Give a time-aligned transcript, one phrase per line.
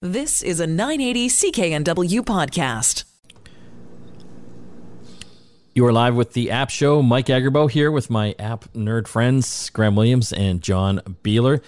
[0.00, 3.02] This is a 980 CKNW podcast.
[5.74, 7.02] You are live with the App Show.
[7.02, 11.60] Mike Agerbo here with my app nerd friends, Graham Williams and John Beeler.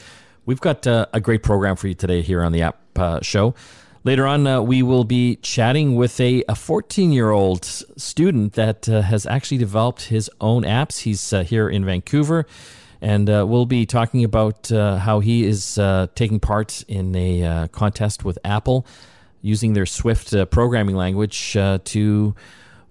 [0.47, 3.57] We've got uh, a great program for you today here on the App uh, Show.
[4.05, 9.03] Later on, uh, we will be chatting with a 14 year old student that uh,
[9.03, 10.99] has actually developed his own apps.
[11.01, 12.47] He's uh, here in Vancouver,
[13.01, 17.69] and uh, we'll be talking about uh, how he is uh, taking part in a
[17.73, 18.87] contest with Apple
[19.43, 22.35] using their Swift programming language to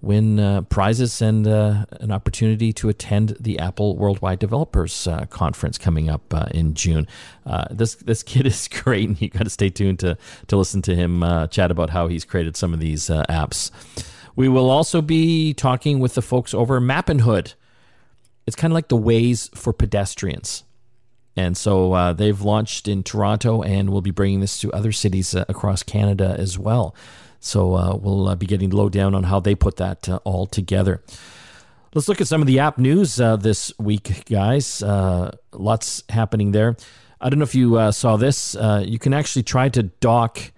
[0.02, 5.78] win uh, prizes and uh, an opportunity to attend the Apple Worldwide Developers uh, Conference
[5.78, 7.08] coming up uh, in June.
[7.46, 10.82] Uh, this this kid is great, and you got to stay tuned to to listen
[10.84, 13.72] to him uh, chat about how he's created some of these apps.
[14.36, 17.56] We will also be talking with the folks over Mappinhood.
[18.50, 20.64] It's kind of like the Waze for pedestrians.
[21.36, 25.84] And so they've launched in Toronto, and we'll be bringing this to other cities across
[25.84, 26.94] Canada as well.
[27.40, 30.46] So uh, we'll uh, be getting low down on how they put that uh, all
[30.46, 31.02] together.
[31.94, 34.84] Let's look at some of the app news uh, this week, guys.
[34.84, 36.76] Uh, lots happening there.
[37.20, 38.56] I don't know if you uh, saw this.
[38.82, 40.52] you can actually try to dock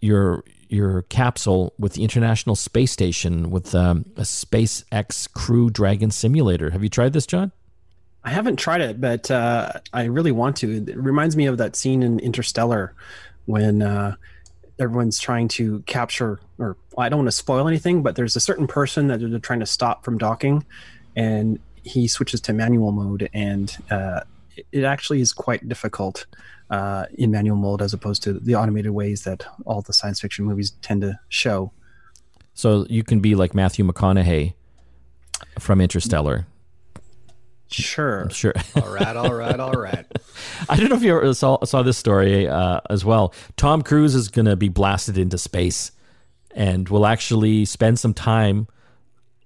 [0.00, 6.70] your your capsule with the International Space Station with um, a SpaceX Crew Dragon simulator.
[6.70, 7.52] Have you tried this, John?
[8.24, 10.84] I haven't tried it, but I really want to.
[10.88, 12.94] It reminds me of that scene in Interstellar
[13.44, 13.82] when
[14.78, 18.66] everyone's trying to capture or I don't want to spoil anything, but there's a certain
[18.66, 20.64] person that they're trying to stop from docking,
[21.16, 24.20] and he switches to manual mode, and uh,
[24.72, 26.26] it actually is quite difficult
[26.70, 30.44] uh, in manual mode as opposed to the automated ways that all the science fiction
[30.44, 31.72] movies tend to show.
[32.54, 34.54] So you can be like Matthew McConaughey
[35.58, 36.46] from Interstellar.
[37.68, 38.28] Sure.
[38.34, 38.54] Sure.
[38.76, 40.06] all right, all right, all right.
[40.68, 43.34] I don't know if you ever saw, saw this story uh, as well.
[43.56, 45.90] Tom Cruise is going to be blasted into space
[46.54, 48.68] and will actually spend some time.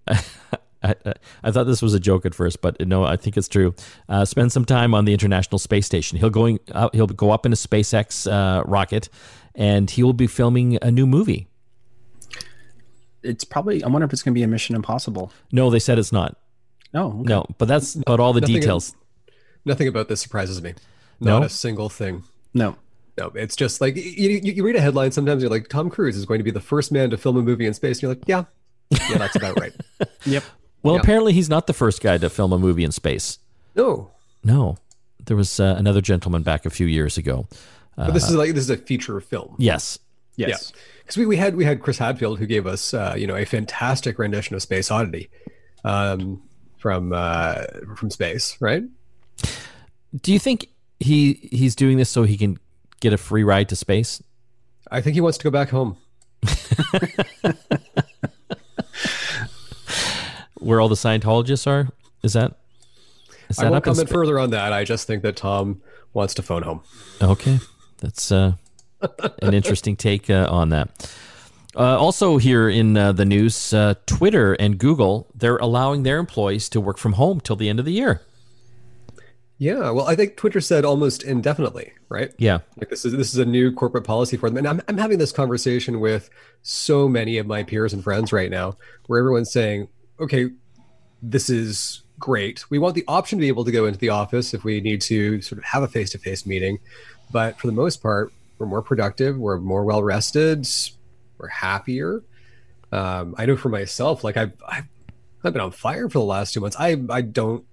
[0.82, 3.48] I, I, I, thought this was a joke at first, but no, I think it's
[3.48, 3.74] true.
[4.08, 6.18] Uh, spend some time on the International Space Station.
[6.18, 9.08] He'll going uh, he'll go up in a SpaceX uh, rocket,
[9.54, 11.48] and he will be filming a new movie.
[13.22, 13.82] It's probably.
[13.82, 15.32] I wonder if it's going to be a Mission Impossible.
[15.50, 16.36] No, they said it's not.
[16.94, 17.22] Oh, okay.
[17.24, 18.94] no, but that's about all the nothing details.
[19.64, 20.74] nothing about this surprises me.
[21.20, 21.44] Not No?
[21.44, 22.24] a single thing.
[22.54, 22.76] No.
[23.18, 25.10] No, it's just like you, you, you read a headline.
[25.10, 27.42] Sometimes you're like, Tom Cruise is going to be the first man to film a
[27.42, 27.96] movie in space.
[27.96, 28.44] And you're like, yeah,
[28.90, 29.72] yeah, that's about right.
[30.24, 30.44] Yep.
[30.82, 31.00] Well, Yeah.
[31.00, 33.38] apparently he's not the first guy to film a movie in space.
[33.74, 34.10] No,
[34.44, 34.76] No,
[35.24, 37.46] there was uh, another gentleman back a few years ago.
[37.96, 39.54] but this is like this is a feature film.
[39.58, 39.98] Yes,
[40.36, 40.72] Yes.
[41.02, 43.44] because we, we had we had Chris Hadfield who gave us uh, you know a
[43.44, 45.28] fantastic rendition of Space Oddity
[45.84, 46.40] um,
[46.78, 47.64] from uh,
[47.96, 48.84] from space, right?
[50.22, 50.68] Do you think
[51.00, 52.58] he he's doing this so he can
[53.00, 54.22] get a free ride to space?
[54.90, 55.96] I think he wants to go back home.
[60.68, 61.88] Where all the Scientologists are?
[62.22, 62.58] Is that
[63.48, 64.74] is I that won't up in comment spa- further on that.
[64.74, 65.80] I just think that Tom
[66.12, 66.82] wants to phone home.
[67.22, 67.58] Okay,
[67.96, 68.52] that's uh,
[69.40, 71.10] an interesting take uh, on that.
[71.74, 76.68] Uh, also, here in uh, the news, uh, Twitter and Google they're allowing their employees
[76.68, 78.20] to work from home till the end of the year.
[79.56, 82.30] Yeah, well, I think Twitter said almost indefinitely, right?
[82.36, 84.98] Yeah, Like this is this is a new corporate policy for them, and I'm I'm
[84.98, 86.28] having this conversation with
[86.60, 89.88] so many of my peers and friends right now, where everyone's saying,
[90.20, 90.50] "Okay,
[91.22, 92.68] this is great.
[92.70, 95.00] We want the option to be able to go into the office if we need
[95.02, 96.78] to sort of have a face to face meeting,
[97.30, 100.66] but for the most part, we're more productive, we're more well rested,
[101.38, 102.22] we're happier."
[102.90, 104.86] Um, I know for myself, like I've, I've
[105.44, 106.76] I've been on fire for the last two months.
[106.78, 107.64] I I don't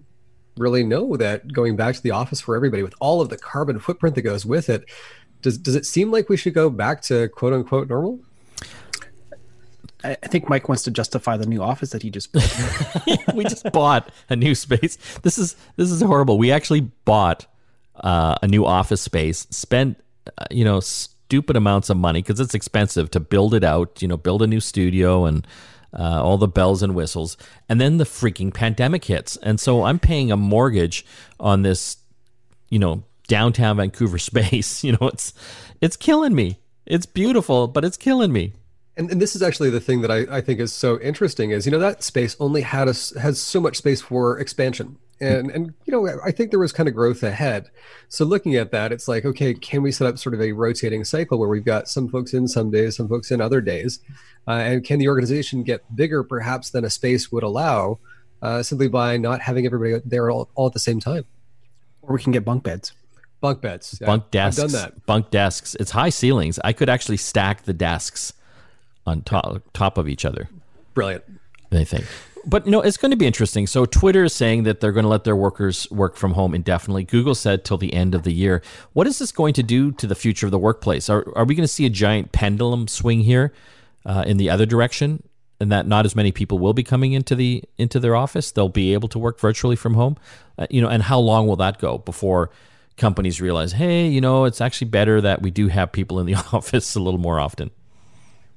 [0.57, 3.79] really know that going back to the office for everybody with all of the carbon
[3.79, 4.85] footprint that goes with it
[5.41, 8.19] does does it seem like we should go back to quote unquote normal
[10.03, 12.53] I, think Mike wants to justify the new office that he just built.
[13.33, 14.97] we just bought a new space.
[15.23, 16.37] This is this is horrible.
[16.37, 17.45] We actually bought
[17.95, 19.47] uh, a new office space.
[19.49, 19.97] Spent
[20.37, 24.01] uh, you know stupid amounts of money because it's expensive to build it out.
[24.01, 25.47] You know, build a new studio and
[25.93, 27.37] uh, all the bells and whistles.
[27.69, 31.05] And then the freaking pandemic hits, and so I'm paying a mortgage
[31.39, 31.97] on this.
[32.69, 34.83] You know, downtown Vancouver space.
[34.83, 35.33] You know, it's
[35.81, 36.59] it's killing me.
[36.85, 38.53] It's beautiful, but it's killing me.
[38.97, 41.65] And, and this is actually the thing that I, I think is so interesting is
[41.65, 45.73] you know that space only had us has so much space for expansion and and
[45.85, 47.69] you know i think there was kind of growth ahead
[48.09, 51.05] so looking at that it's like okay can we set up sort of a rotating
[51.05, 53.99] cycle where we've got some folks in some days some folks in other days
[54.47, 57.97] uh, and can the organization get bigger perhaps than a space would allow
[58.41, 61.23] uh, simply by not having everybody there all, all at the same time
[62.07, 62.93] or we can get bunk beds.
[63.41, 63.97] Bunk beds.
[63.99, 64.59] Yeah, bunk desks.
[64.59, 65.05] I've done that.
[65.05, 65.75] Bunk desks.
[65.79, 66.59] It's high ceilings.
[66.63, 68.33] I could actually stack the desks
[69.05, 70.49] on top top of each other.
[70.93, 71.23] Brilliant.
[71.71, 72.05] I think.
[72.47, 73.65] But no, it's going to be interesting.
[73.65, 77.03] So Twitter is saying that they're going to let their workers work from home indefinitely.
[77.03, 78.61] Google said till the end of the year.
[78.93, 81.09] What is this going to do to the future of the workplace?
[81.09, 83.51] Are are we going to see a giant pendulum swing here
[84.05, 85.23] uh, in the other direction,
[85.59, 88.51] and that not as many people will be coming into the into their office?
[88.51, 90.17] They'll be able to work virtually from home.
[90.57, 92.51] Uh, you know, and how long will that go before?
[92.97, 96.35] companies realize, hey, you know, it's actually better that we do have people in the
[96.53, 97.71] office a little more often.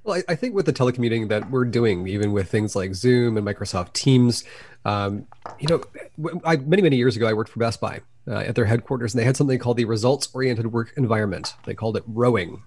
[0.04, 3.36] Well, I, I think with the telecommuting that we're doing, even with things like Zoom
[3.36, 4.44] and Microsoft Teams,
[4.84, 5.26] um,
[5.58, 8.64] you know, I, many many years ago, I worked for Best Buy uh, at their
[8.64, 11.54] headquarters, and they had something called the results-oriented work environment.
[11.66, 12.62] They called it rowing,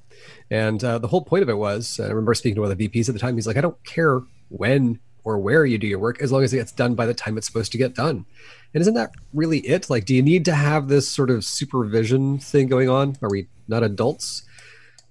[0.50, 2.88] and uh, the whole point of it was, I remember speaking to one of the
[2.88, 3.36] VPs at the time.
[3.36, 6.54] He's like, I don't care when or where you do your work, as long as
[6.54, 8.26] it gets done by the time it's supposed to get done.
[8.74, 9.90] And isn't that really it?
[9.90, 13.18] Like, do you need to have this sort of supervision thing going on?
[13.22, 14.44] Are we not adults?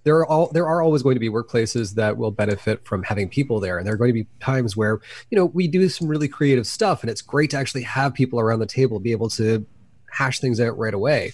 [0.05, 3.29] There are all there are always going to be workplaces that will benefit from having
[3.29, 5.01] people there, and there are going to be times where
[5.31, 8.41] you know we do some really creative stuff, and it's great to actually have people
[8.41, 9.67] around the table be able to
[10.11, 11.33] hash things out right away.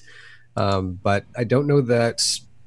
[0.56, 2.22] Um, but I don't know that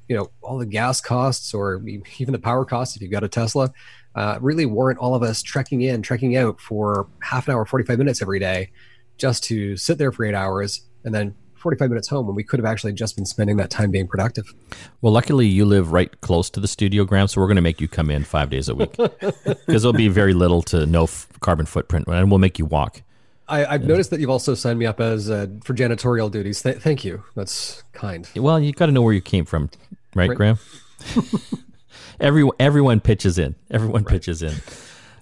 [0.08, 1.82] you know all the gas costs or
[2.18, 3.72] even the power costs if you've got a Tesla
[4.14, 7.98] uh, really warrant all of us trekking in, trekking out for half an hour, 45
[7.98, 8.70] minutes every day
[9.18, 12.58] just to sit there for eight hours and then 45 minutes home when we could
[12.58, 14.52] have actually just been spending that time being productive.
[15.00, 17.80] Well, luckily you live right close to the studio, Graham, so we're going to make
[17.80, 21.28] you come in five days a week because there'll be very little to no f-
[21.40, 23.02] carbon footprint, and we'll make you walk.
[23.48, 26.62] I, have noticed that you've also signed me up as uh, for janitorial duties.
[26.62, 27.24] Th- thank you.
[27.34, 28.28] That's kind.
[28.36, 29.70] Well, you got to know where you came from,
[30.14, 30.36] right, right.
[30.36, 30.58] Graham?
[32.20, 33.54] Every, everyone pitches in.
[33.70, 34.12] Everyone right.
[34.12, 34.54] pitches in.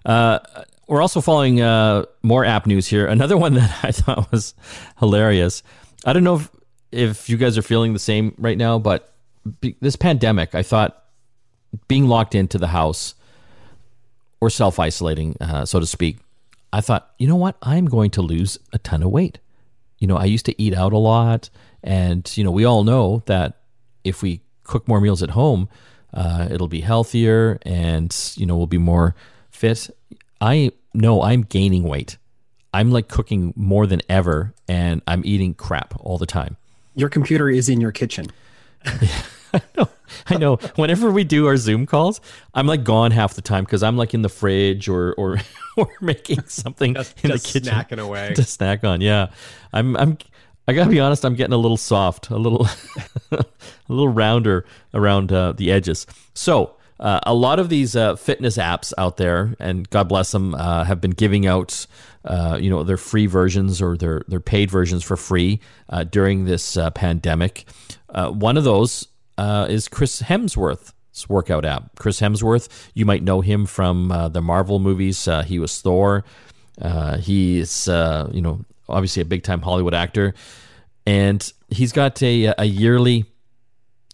[0.04, 0.40] Uh,
[0.88, 3.06] we're also following uh, more app news here.
[3.06, 4.54] Another one that I thought was
[4.98, 5.62] hilarious.
[6.04, 6.50] I don't know if,
[6.92, 9.12] if you guys are feeling the same right now, but
[9.60, 11.04] be, this pandemic, I thought
[11.86, 13.14] being locked into the house
[14.40, 16.18] or self isolating, uh, so to speak,
[16.72, 17.56] I thought, you know what?
[17.62, 19.38] I'm going to lose a ton of weight.
[19.98, 21.50] You know, I used to eat out a lot.
[21.82, 23.58] And, you know, we all know that
[24.04, 25.68] if we cook more meals at home,
[26.12, 29.14] uh, it'll be healthier and, you know, we'll be more
[29.50, 29.90] fit.
[30.40, 32.16] I know I'm gaining weight.
[32.72, 36.56] I'm like cooking more than ever and I'm eating crap all the time.
[36.94, 38.26] Your computer is in your kitchen.
[38.84, 39.88] I know.
[40.26, 40.56] I know.
[40.76, 42.20] Whenever we do our Zoom calls,
[42.54, 45.38] I'm like gone half the time because I'm like in the fridge or or
[45.76, 49.00] or making something just, in just the kitchen snacking away to snack on.
[49.00, 49.28] Yeah,
[49.72, 50.18] I'm I'm.
[50.66, 51.24] I gotta be honest.
[51.24, 52.66] I'm getting a little soft, a little
[53.32, 53.44] a
[53.88, 56.06] little rounder around uh, the edges.
[56.34, 60.54] So uh, a lot of these uh, fitness apps out there, and God bless them,
[60.54, 61.86] uh, have been giving out,
[62.24, 66.44] uh, you know, their free versions or their their paid versions for free uh, during
[66.44, 67.64] this uh, pandemic.
[68.14, 71.96] one of those is Chris Hemsworth's workout app.
[71.98, 75.28] Chris Hemsworth, you might know him from the Marvel movies.
[75.46, 76.24] he was Thor.
[77.20, 80.34] he's, you know, obviously a big time Hollywood actor,
[81.06, 83.26] and he's got a a yearly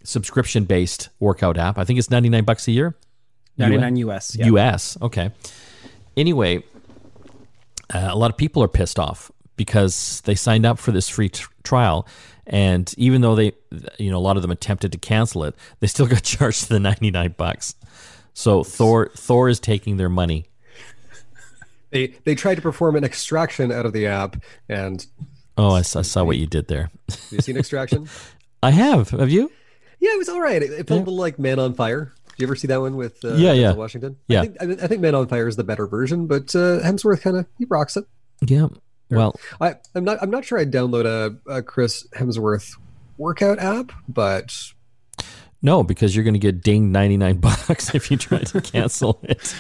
[0.04, 1.78] subscription based workout app.
[1.78, 2.94] I think it's 99 bucks a year.
[3.58, 4.36] 99 US.
[4.36, 4.46] Yeah.
[4.46, 4.98] US.
[5.00, 5.30] Okay.
[6.16, 6.62] Anyway,
[7.92, 11.28] uh, a lot of people are pissed off because they signed up for this free
[11.28, 12.06] t- trial
[12.46, 13.52] and even though they
[13.98, 16.80] you know a lot of them attempted to cancel it, they still got charged the
[16.80, 17.74] 99 bucks.
[18.34, 20.46] So Thor Thor is taking their money.
[21.90, 25.06] They they tried to perform an extraction out of the app and
[25.56, 26.90] Oh, I saw, I saw what you did there.
[27.30, 28.08] You seen extraction?
[28.62, 29.10] I have.
[29.10, 29.52] Have you?
[30.00, 30.60] Yeah, it was all right.
[30.60, 31.04] It, it felt yeah.
[31.04, 32.12] a little like Man on Fire.
[32.36, 33.72] Did you ever see that one with uh, yeah, yeah.
[33.72, 34.16] Washington?
[34.26, 37.22] Yeah, I think, I think Man on Fire is the better version, but uh, Hemsworth
[37.22, 38.04] kind of he rocks it.
[38.40, 38.68] Yeah.
[39.10, 40.18] Well, I, I'm not.
[40.20, 42.76] I'm not sure I'd download a, a Chris Hemsworth
[43.16, 44.52] workout app, but
[45.62, 49.54] no, because you're going to get dinged 99 bucks if you try to cancel it.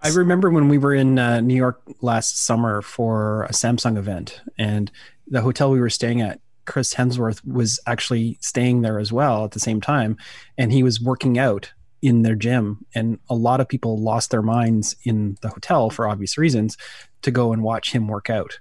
[0.00, 4.40] I remember when we were in uh, New York last summer for a Samsung event,
[4.58, 4.90] and
[5.26, 9.52] the hotel we were staying at Chris Hemsworth was actually staying there as well at
[9.52, 10.16] the same time,
[10.58, 11.72] and he was working out
[12.02, 12.84] in their gym.
[12.94, 16.76] And a lot of people lost their minds in the hotel for obvious reasons
[17.22, 18.58] to go and watch him work out.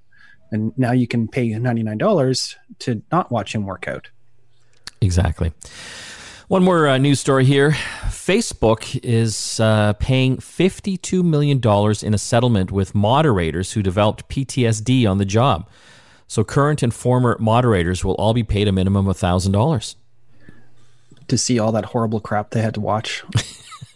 [0.51, 4.09] And now you can pay $99 to not watch him work out.
[5.01, 5.51] Exactly.
[6.47, 7.71] One more uh, news story here.
[8.03, 11.59] Facebook is uh, paying $52 million
[12.03, 15.67] in a settlement with moderators who developed PTSD on the job.
[16.27, 19.95] So current and former moderators will all be paid a minimum of thousand dollars
[21.27, 23.23] to see all that horrible crap they had to watch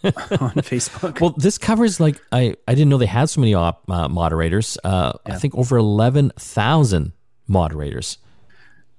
[0.04, 1.20] on Facebook.
[1.20, 4.78] Well, this covers like I I didn't know they had so many op, uh, moderators.
[4.84, 5.34] Uh, yeah.
[5.34, 7.12] I think over eleven thousand
[7.46, 8.18] moderators.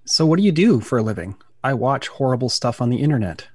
[0.06, 1.36] So what do you do for a living?
[1.64, 3.48] I watch horrible stuff on the internet.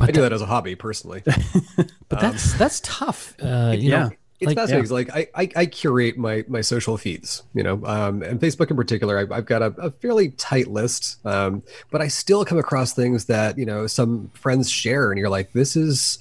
[0.00, 1.22] I do that as a hobby personally.
[2.08, 3.34] but that's that's tough.
[3.42, 3.98] Uh, you yeah.
[3.98, 4.10] know,
[4.40, 4.82] It's like, fascinating.
[4.84, 8.70] 'cause, Like I, I, I curate my my social feeds, you know, um, and Facebook
[8.70, 9.18] in particular.
[9.18, 13.26] I've, I've got a, a fairly tight list, um, but I still come across things
[13.26, 16.18] that you know some friends share, and you're like, this is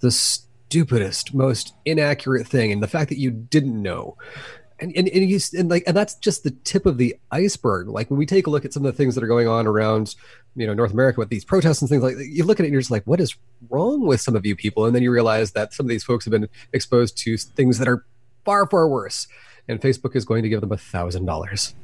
[0.00, 4.16] the stupidest, most inaccurate thing, and the fact that you didn't know.
[4.80, 7.88] And, and, and, you, and like and that's just the tip of the iceberg.
[7.88, 9.66] Like when we take a look at some of the things that are going on
[9.66, 10.14] around
[10.56, 12.72] you know North America with these protests and things like you look at it and
[12.72, 13.36] you're just like what is
[13.68, 14.86] wrong with some of you people?
[14.86, 17.88] And then you realize that some of these folks have been exposed to things that
[17.88, 18.04] are
[18.44, 19.28] far far worse.
[19.68, 21.74] And Facebook is going to give them a thousand dollars.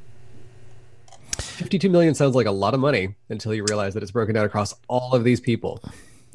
[1.38, 4.46] 52 million sounds like a lot of money until you realize that it's broken down
[4.46, 5.82] across all of these people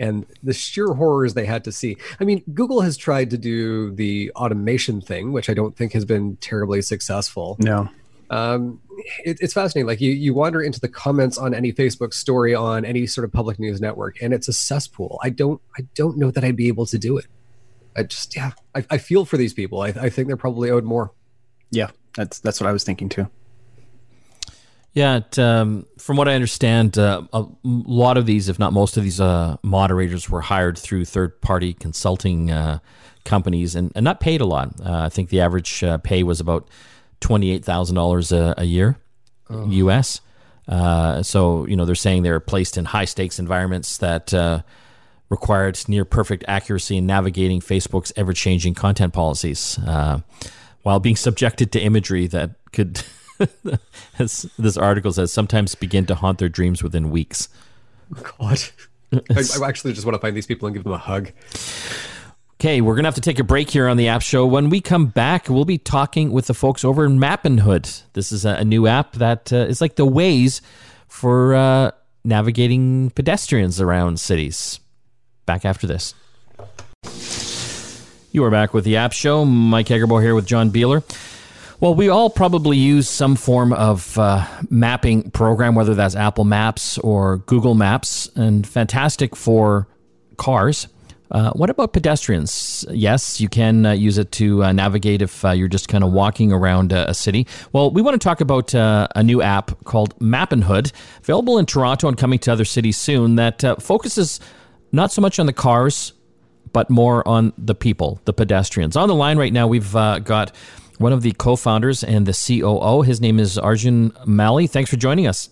[0.02, 1.96] and the sheer horrors they had to see.
[2.20, 6.04] I mean, Google has tried to do the automation thing, which I don't think has
[6.06, 7.88] been terribly successful No.
[8.30, 8.82] um,
[9.24, 9.88] it, it's fascinating.
[9.88, 13.32] Like you, you wander into the comments on any Facebook story on any sort of
[13.32, 15.20] public news network, and it's a cesspool.
[15.24, 17.26] I don't, I don't know that I'd be able to do it.
[17.96, 19.82] I just, yeah, I, I feel for these people.
[19.82, 21.12] I, I think they're probably owed more.
[21.72, 23.28] Yeah, that's that's what I was thinking too.
[24.94, 28.98] Yeah, it, um, from what I understand, uh, a lot of these, if not most
[28.98, 32.80] of these, uh, moderators were hired through third-party consulting uh,
[33.24, 34.74] companies and, and not paid a lot.
[34.84, 36.68] Uh, I think the average uh, pay was about
[37.22, 38.98] twenty-eight thousand dollars a year,
[39.50, 40.20] U.S.
[40.68, 44.62] Uh, so you know they're saying they're placed in high-stakes environments that uh,
[45.30, 50.20] required near perfect accuracy in navigating Facebook's ever-changing content policies, uh,
[50.84, 53.02] while being subjected to imagery that could.
[54.20, 57.50] as this article says, sometimes begin to haunt their dreams within weeks.
[58.38, 58.60] God,
[59.14, 59.20] I,
[59.62, 61.32] I actually just want to find these people and give them a hug.
[62.62, 64.46] Okay, we're going to have to take a break here on the app show.
[64.46, 68.04] When we come back, we'll be talking with the folks over in Mappinhood.
[68.14, 70.62] This is a, a new app that uh, is like the Waze
[71.08, 71.92] for uh,
[72.24, 74.80] navigating pedestrians around cities.
[75.48, 76.14] Back after this.
[78.32, 79.44] You are back with the app show.
[79.44, 81.04] Mike Agerbo here with John Beeler.
[81.82, 87.00] Well, we all probably use some form of uh, mapping program, whether that's Apple Maps
[87.00, 89.88] or Google Maps, and fantastic for
[90.38, 90.88] cars.
[91.32, 92.86] Uh, what about pedestrians?
[92.92, 96.12] Yes, you can uh, use it to uh, navigate if uh, you're just kind of
[96.12, 97.48] walking around uh, a city.
[97.74, 102.08] Well, we want to talk about uh, a new app called Mappinhood, available in Toronto
[102.08, 104.40] and coming to other cities soon, that focuses
[104.92, 106.14] not so much on the cars,
[106.74, 108.96] but more on the people, the pedestrians.
[108.96, 110.52] On the line right now, we've got
[111.02, 113.02] one of the co-founders and the COO.
[113.02, 114.68] His name is Arjun Mali.
[114.68, 115.50] Thanks for joining us.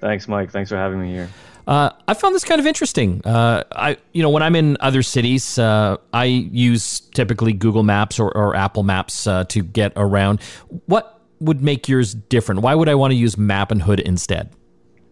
[0.00, 0.50] Thanks, Mike.
[0.50, 1.28] Thanks for having me here.
[1.66, 3.20] Uh, I found this kind of interesting.
[3.24, 8.18] Uh, I, you know, when I'm in other cities, uh, I use typically Google Maps
[8.18, 10.42] or, or Apple Maps uh, to get around.
[10.86, 12.62] What would make yours different?
[12.62, 14.50] Why would I want to use Mappinhood instead?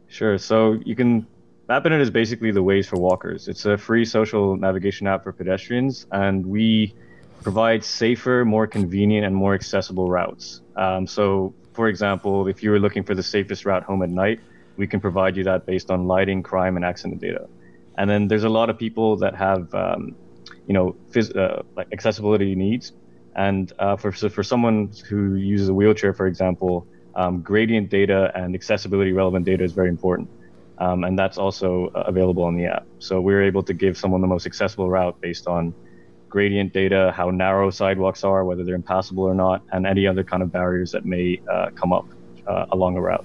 [0.08, 0.38] Sure.
[0.38, 1.26] So you can
[1.68, 3.46] Mappinhood is basically the Waze for walkers.
[3.46, 6.94] It's a free social navigation app for pedestrians, and we
[7.42, 10.62] provide safer, more convenient, and more accessible routes.
[10.76, 14.40] Um, so, for example, if you were looking for the safest route home at night,
[14.76, 17.48] we can provide you that based on lighting, crime, and accident data.
[17.96, 20.14] And then there's a lot of people that have, um,
[20.66, 22.92] you know, phys- uh, like accessibility needs.
[23.34, 28.30] And uh, for so for someone who uses a wheelchair, for example, um, gradient data
[28.34, 30.28] and accessibility relevant data is very important.
[30.78, 32.86] Um, and that's also uh, available on the app.
[33.00, 35.74] So we're able to give someone the most accessible route based on
[36.28, 40.42] gradient data, how narrow sidewalks are, whether they're impassable or not, and any other kind
[40.42, 42.06] of barriers that may uh, come up
[42.46, 43.24] uh, along a route.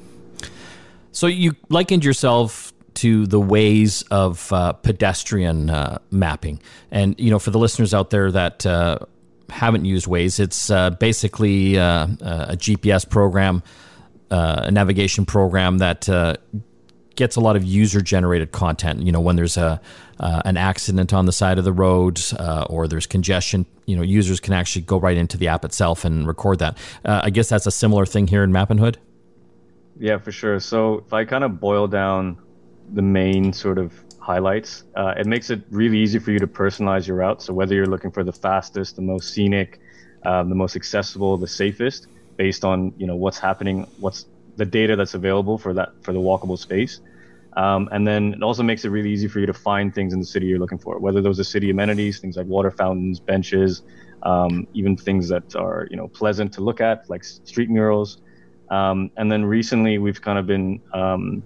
[1.12, 7.40] So you likened yourself to the Waze of uh, pedestrian uh, mapping, and you know,
[7.40, 9.00] for the listeners out there that uh,
[9.50, 12.08] haven't used Waze, it's uh, basically a
[12.58, 13.64] GPS program,
[14.30, 16.08] a navigation program that
[17.16, 19.02] gets a lot of user-generated content.
[19.04, 19.80] You know, when there's a
[20.20, 24.04] uh, an accident on the side of the road uh, or there's congestion, you know,
[24.04, 26.78] users can actually go right into the app itself and record that.
[27.04, 28.98] Uh, I guess that's a similar thing here in Mappinhood.
[30.00, 30.60] Yeah, for sure.
[30.60, 32.38] So if I kind of boil down
[32.94, 37.08] the main sort of highlights, uh, it makes it really easy for you to personalize
[37.08, 37.42] your route.
[37.42, 39.80] So whether you're looking for the fastest, the most scenic,
[40.26, 44.96] um, the most accessible, the safest, based on you know what's happening, what's the data
[44.96, 47.00] that's available for that for the walkable space.
[47.56, 50.20] Um, and then it also makes it really easy for you to find things in
[50.20, 53.84] the city you're looking for, whether those are city amenities, things like water fountains, benches,
[54.24, 58.18] um, even things that are you know pleasant to look at, like street murals.
[58.72, 61.44] Um, and then recently, we've kind of been um,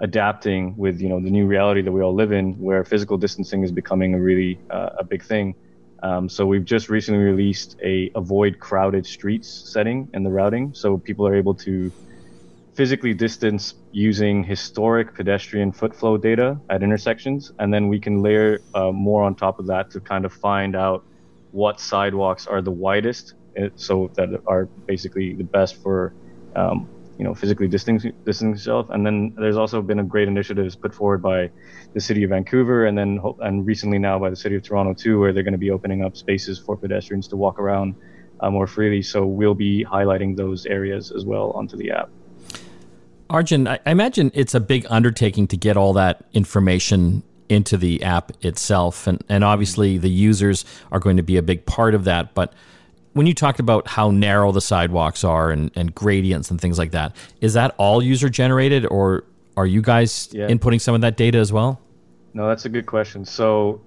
[0.00, 3.62] adapting with you know the new reality that we all live in, where physical distancing
[3.62, 5.54] is becoming a really uh, a big thing.
[6.02, 10.98] Um, so we've just recently released a avoid crowded streets setting in the routing, so
[10.98, 11.92] people are able to
[12.82, 18.58] physically distance using historic pedestrian foot flow data at intersections, and then we can layer
[18.74, 21.04] uh, more on top of that to kind of find out
[21.52, 26.12] what sidewalks are the widest, eh, so that are basically the best for
[26.56, 28.90] um, you know physically distancing, distancing yourself.
[28.90, 31.50] And then there's also been a great initiatives put forward by
[31.94, 35.20] the city of Vancouver, and then and recently now by the city of Toronto too,
[35.20, 37.94] where they're going to be opening up spaces for pedestrians to walk around
[38.40, 39.02] uh, more freely.
[39.02, 42.10] So we'll be highlighting those areas as well onto the app.
[43.32, 48.30] Arjun, I imagine it's a big undertaking to get all that information into the app
[48.44, 49.06] itself.
[49.06, 52.34] And, and obviously, the users are going to be a big part of that.
[52.34, 52.52] But
[53.14, 56.90] when you talked about how narrow the sidewalks are and, and gradients and things like
[56.90, 59.24] that, is that all user generated or
[59.56, 60.48] are you guys yeah.
[60.48, 61.80] inputting some of that data as well?
[62.34, 63.24] No, that's a good question.
[63.24, 63.80] So,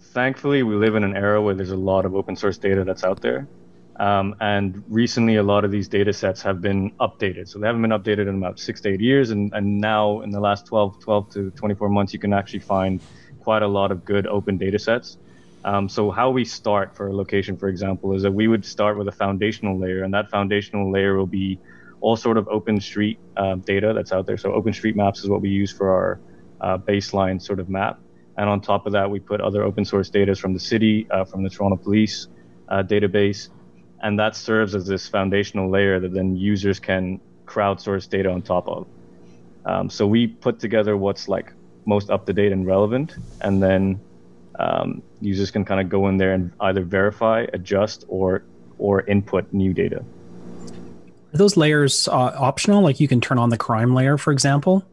[0.00, 3.04] thankfully, we live in an era where there's a lot of open source data that's
[3.04, 3.46] out there.
[4.02, 7.48] Um, and recently, a lot of these data sets have been updated.
[7.48, 9.30] So they haven't been updated in about six to eight years.
[9.30, 13.00] And, and now, in the last 12, 12 to 24 months, you can actually find
[13.38, 15.18] quite a lot of good open data sets.
[15.64, 18.98] Um, so, how we start for a location, for example, is that we would start
[18.98, 21.60] with a foundational layer, and that foundational layer will be
[22.00, 24.36] all sort of open street uh, data that's out there.
[24.36, 26.20] So, OpenStreetMaps is what we use for our
[26.60, 28.00] uh, baseline sort of map.
[28.36, 31.24] And on top of that, we put other open source data from the city, uh,
[31.24, 32.26] from the Toronto Police
[32.68, 33.50] uh, database,
[34.02, 38.68] and that serves as this foundational layer that then users can crowdsource data on top
[38.68, 38.86] of.
[39.64, 41.52] Um, so we put together what's like
[41.84, 44.00] most up to date and relevant, and then
[44.58, 48.44] um, users can kind of go in there and either verify, adjust, or
[48.78, 50.04] or input new data.
[51.32, 52.82] Are those layers uh, optional?
[52.82, 54.84] Like you can turn on the crime layer, for example.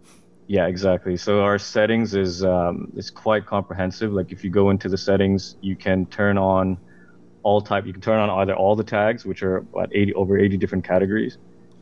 [0.48, 1.18] Yeah, exactly.
[1.18, 4.14] So our settings is um, is quite comprehensive.
[4.14, 6.78] Like if you go into the settings, you can turn on
[7.44, 7.86] all type.
[7.86, 10.84] You can turn on either all the tags, which are about 80 over 80 different
[10.84, 11.38] categories,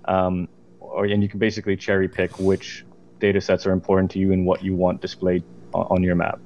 [0.06, 0.48] um,
[0.80, 2.86] or and you can basically cherry pick which
[3.20, 6.40] data sets are important to you and what you want displayed on, on your map.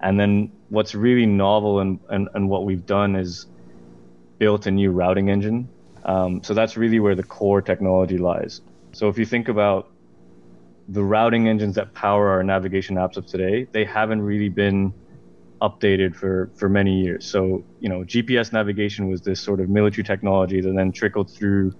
[0.00, 3.46] And then what's really novel and, and, and what we've done is
[4.38, 5.68] built a new routing engine.
[6.04, 8.60] Um, so that's really where the core technology lies.
[8.92, 9.90] So if you think about
[10.88, 14.92] the routing engines that power our navigation apps of today, they haven't really been
[15.62, 17.24] updated for for many years.
[17.24, 21.72] So you know, GPS navigation was this sort of military technology that then trickled through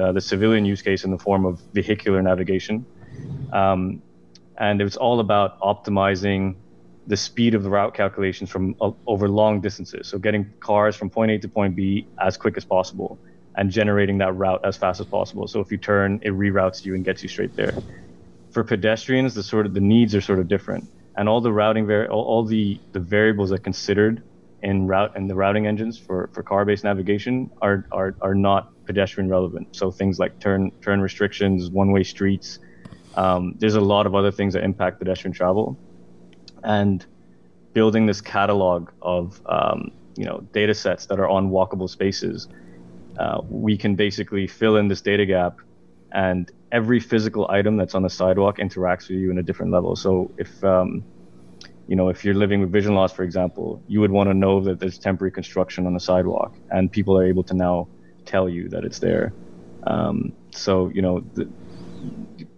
[0.00, 2.84] uh, the civilian use case in the form of vehicular navigation,
[3.52, 4.02] um,
[4.58, 6.56] and it was all about optimizing
[7.06, 10.08] the speed of the route calculations from uh, over long distances.
[10.08, 13.18] So getting cars from point A to point B as quick as possible
[13.54, 15.46] and generating that route as fast as possible.
[15.46, 17.74] So if you turn, it reroutes you and gets you straight there.
[18.50, 21.86] For pedestrians, the sort of the needs are sort of different and all the routing
[21.86, 24.22] var- all, all the, the variables that considered
[24.62, 29.28] in route and the routing engines for, for car-based navigation are, are are not pedestrian
[29.28, 29.68] relevant.
[29.76, 32.58] So things like turn turn restrictions, one-way streets.
[33.16, 35.76] Um, there's a lot of other things that impact pedestrian travel,
[36.64, 37.04] and
[37.72, 42.48] building this catalog of um, you know data sets that are on walkable spaces,
[43.18, 45.58] uh, we can basically fill in this data gap,
[46.12, 49.96] and every physical item that's on the sidewalk interacts with you in a different level.
[49.96, 51.04] So if um,
[51.86, 54.60] you know if you're living with vision loss, for example, you would want to know
[54.62, 57.88] that there's temporary construction on the sidewalk, and people are able to now
[58.24, 59.32] tell you that it's there.
[59.86, 61.48] Um, so you know, the,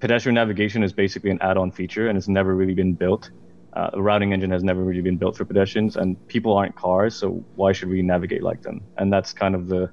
[0.01, 3.31] pedestrian navigation is basically an add-on feature, and it's never really been built.
[3.75, 7.45] Uh, routing engine has never really been built for pedestrians, and people aren't cars, so
[7.55, 8.81] why should we navigate like them?
[8.97, 9.91] And that's kind of the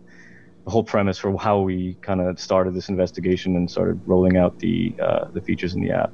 [0.65, 4.60] the whole premise for how we kind of started this investigation and started rolling out
[4.60, 6.12] the uh, the features in the app.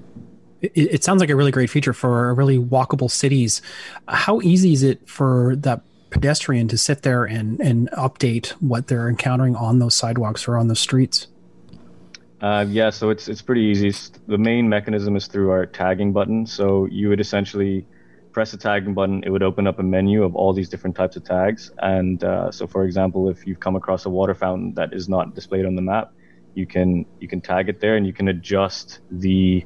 [0.62, 3.62] It, it, sounds like a really great feature for really walkable cities.
[4.08, 9.10] How easy is it for that pedestrian to sit there and and update what they're
[9.10, 11.28] encountering on those sidewalks or on the streets?
[12.42, 13.94] Uh, yeah, so it's it's pretty easy.
[14.28, 16.46] The main mechanism is through our tagging button.
[16.46, 17.88] So you would essentially
[18.32, 21.16] press the tagging button, it would open up a menu of all these different types
[21.16, 21.72] of tags.
[21.80, 25.36] And uh, so, for example, if you've come across a water fountain that is not
[25.36, 26.14] displayed on the map,
[26.54, 29.66] you can you can tag it there, and you can adjust the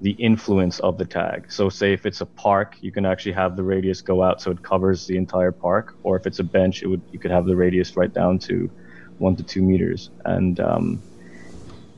[0.00, 1.50] the influence of the tag.
[1.52, 4.50] So, say if it's a park, you can actually have the radius go out so
[4.50, 5.94] it covers the entire park.
[6.02, 8.70] Or if it's a bench, it would you could have the radius right down to
[9.18, 10.10] one to two meters.
[10.24, 11.02] And um,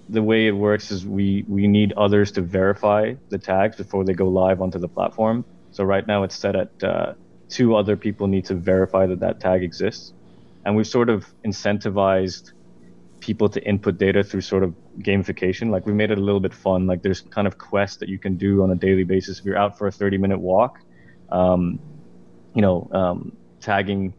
[0.08, 4.12] the way it works is we we need others to verify the tags before they
[4.12, 5.44] go live onto the platform.
[5.74, 7.14] So right now it's set at uh,
[7.48, 10.12] two other people need to verify that that tag exists.
[10.64, 12.52] And we've sort of incentivized
[13.18, 15.70] people to input data through sort of gamification.
[15.70, 16.86] Like we made it a little bit fun.
[16.86, 19.40] Like there's kind of quests that you can do on a daily basis.
[19.40, 20.78] If you're out for a 30 minute walk,
[21.32, 21.80] um,
[22.54, 24.14] you know, um, tagging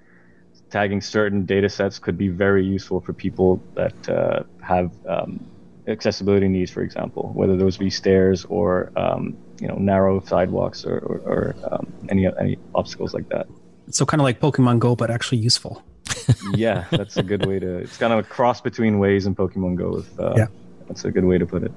[0.69, 5.39] tagging certain data sets could be very useful for people that uh, have um,
[5.87, 10.97] accessibility needs, for example, whether those be stairs or um, you know narrow sidewalks or,
[10.97, 13.47] or, or um, any any obstacles like that.
[13.91, 15.83] So kind of like Pokemon Go, but actually useful.
[16.55, 17.77] yeah, that's a good way to.
[17.79, 19.89] It's kind of a cross between Waze and Pokemon Go.
[19.91, 20.47] With, uh, Yeah.
[20.87, 21.71] that's a good way to put it.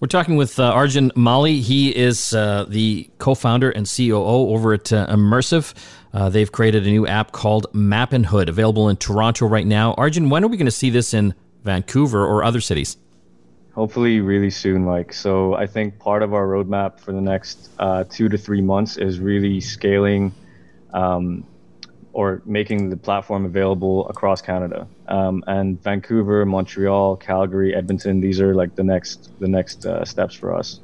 [0.00, 1.60] We're talking with uh, Arjun Mali.
[1.60, 4.14] He is uh, the co-founder and COO
[4.54, 5.74] over at uh, Immersive.
[6.14, 9.92] Uh, they've created a new app called Mappinhood, available in Toronto right now.
[9.94, 11.34] Arjun, when are we going to see this in
[11.64, 12.96] Vancouver or other cities?
[13.74, 15.12] Hopefully, really soon, Mike.
[15.12, 18.96] So I think part of our roadmap for the next uh, two to three months
[18.96, 20.32] is really scaling
[20.92, 21.46] um,
[22.12, 24.88] or making the platform available across Canada.
[25.06, 28.20] Um, and Vancouver, Montreal, Calgary, Edmonton.
[28.20, 30.80] These are like the next the next uh, steps for us.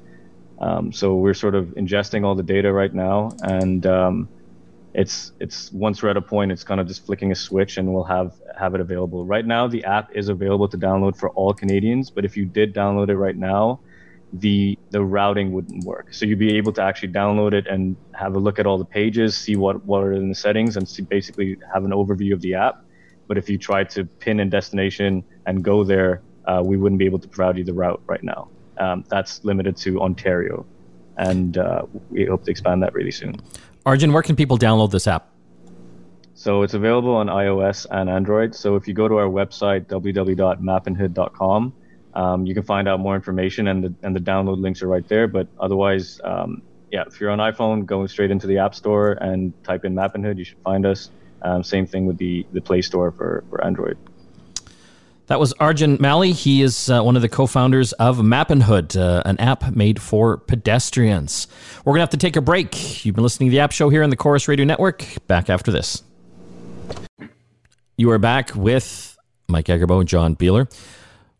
[0.60, 4.28] Um, so we're sort of ingesting all the data right now, and um,
[4.96, 7.92] it's it's once we're at a point, it's kind of just flicking a switch, and
[7.92, 9.26] we'll have have it available.
[9.26, 12.74] Right now, the app is available to download for all Canadians, but if you did
[12.74, 13.78] download it right now,
[14.32, 16.14] the the routing wouldn't work.
[16.14, 18.86] So you'd be able to actually download it and have a look at all the
[18.86, 22.40] pages, see what what are in the settings, and see, basically have an overview of
[22.40, 22.82] the app.
[23.28, 27.04] But if you try to pin in destination and go there, uh, we wouldn't be
[27.04, 28.48] able to provide you the route right now.
[28.78, 30.64] Um, that's limited to Ontario,
[31.18, 33.36] and uh, we hope to expand that really soon.
[33.86, 35.30] Arjun, where can people download this app?
[36.34, 38.52] So it's available on iOS and Android.
[38.54, 41.72] So if you go to our website www.mappinhood.com,
[42.14, 45.06] um, you can find out more information, and the and the download links are right
[45.08, 45.28] there.
[45.28, 49.52] But otherwise, um, yeah, if you're on iPhone, go straight into the App Store and
[49.62, 51.10] type in Mappinhood, you should find us.
[51.42, 53.98] Um, same thing with the the Play Store for for Android.
[55.28, 56.30] That was Arjun Mali.
[56.30, 61.48] He is uh, one of the co-founders of Mappinhood, uh, an app made for pedestrians.
[61.84, 63.04] We're going to have to take a break.
[63.04, 65.04] You've been listening to the App Show here on the Corus Radio Network.
[65.26, 66.04] Back after this.
[67.96, 70.72] You are back with Mike Agerbo and John Beeler.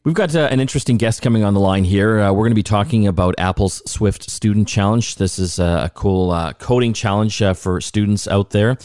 [0.03, 2.21] We've got uh, an interesting guest coming on the line here.
[2.21, 5.15] Uh, we're going to be talking about Apple's Swift Student Challenge.
[5.17, 8.79] This is uh, a cool uh, coding challenge uh, for students out there.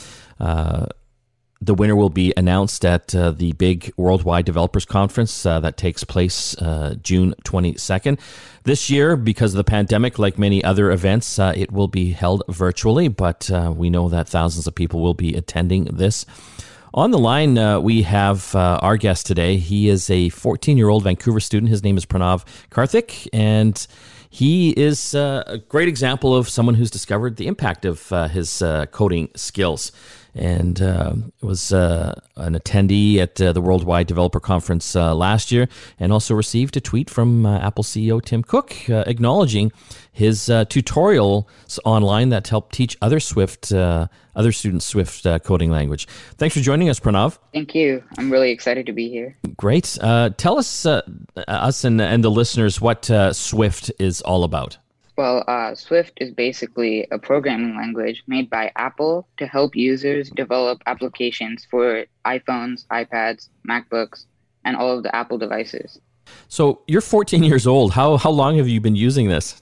[1.64, 6.04] The winner will be announced at uh, the big Worldwide Developers Conference uh, that takes
[6.04, 8.20] place uh, June 22nd.
[8.64, 12.42] This year, because of the pandemic, like many other events, uh, it will be held
[12.50, 16.26] virtually, but uh, we know that thousands of people will be attending this.
[16.96, 19.58] On the line, uh, we have our guest today.
[19.58, 21.70] He is a 14 year old Vancouver student.
[21.70, 23.86] His name is Pranav Karthik, and
[24.32, 29.92] he is a great example of someone who's discovered the impact of his coding skills.
[30.34, 35.68] And uh, was uh, an attendee at uh, the Worldwide Developer Conference uh, last year,
[36.00, 39.72] and also received a tweet from uh, Apple CEO Tim Cook uh, acknowledging
[40.12, 41.46] his uh, tutorials
[41.86, 46.08] online that helped teach other Swift, uh, other students Swift uh, coding language.
[46.38, 47.38] Thanks for joining us, Pranav.
[47.54, 48.04] Thank you.
[48.18, 49.38] I'm really excited to be here.
[49.56, 49.98] Great.
[50.02, 51.02] Uh, tell us, uh,
[51.48, 54.78] us and, and the listeners, what uh, Swift is all about.
[55.22, 60.82] Well, uh, Swift is basically a programming language made by Apple to help users develop
[60.88, 64.26] applications for iPhones, iPads, MacBooks,
[64.66, 66.00] and all of the Apple devices.
[66.48, 67.92] So you're 14 years old.
[67.92, 69.62] How how long have you been using this?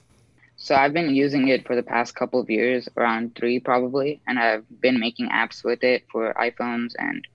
[0.56, 4.38] So I've been using it for the past couple of years, around three probably, and
[4.38, 7.28] I've been making apps with it for iPhones and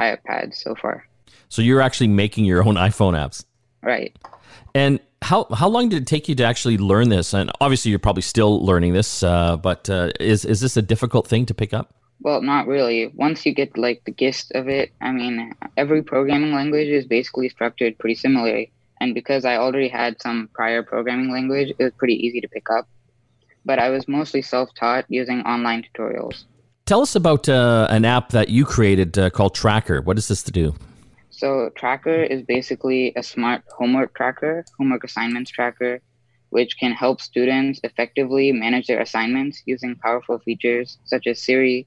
[0.00, 1.06] iPads so far.
[1.50, 3.44] So you're actually making your own iPhone apps.
[3.82, 4.16] Right.
[4.74, 7.34] And how how long did it take you to actually learn this?
[7.34, 9.22] And obviously, you're probably still learning this.
[9.22, 11.94] Uh, but uh, is is this a difficult thing to pick up?
[12.20, 13.12] Well, not really.
[13.14, 17.48] Once you get like the gist of it, I mean, every programming language is basically
[17.48, 18.72] structured pretty similarly.
[19.00, 22.70] And because I already had some prior programming language, it was pretty easy to pick
[22.70, 22.88] up.
[23.66, 26.44] But I was mostly self-taught using online tutorials.
[26.86, 30.00] Tell us about uh, an app that you created uh, called Tracker.
[30.00, 30.74] What is this to do?
[31.36, 36.00] So Tracker is basically a smart homework tracker, homework assignments tracker,
[36.48, 41.86] which can help students effectively manage their assignments using powerful features such as Siri